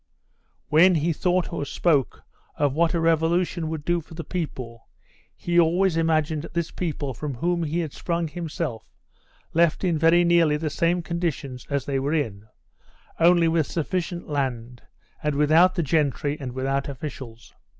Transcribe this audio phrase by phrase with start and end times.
[0.69, 2.23] When he thought or spoke
[2.57, 4.87] of what a revolution would do for the people
[5.35, 8.83] he always imagined this people from whom he had sprung himself
[9.53, 12.47] left in very nearly the same conditions as they were in,
[13.19, 14.81] only with sufficient land
[15.21, 17.53] and without the gentry and without officials.